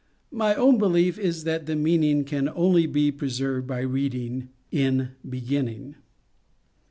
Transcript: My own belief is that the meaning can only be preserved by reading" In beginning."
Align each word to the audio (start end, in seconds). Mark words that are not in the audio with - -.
My 0.31 0.55
own 0.55 0.79
belief 0.79 1.19
is 1.19 1.43
that 1.43 1.67
the 1.67 1.75
meaning 1.75 2.23
can 2.23 2.49
only 2.49 2.87
be 2.87 3.11
preserved 3.11 3.67
by 3.67 3.81
reading" 3.81 4.49
In 4.85 5.11
beginning." 5.29 5.93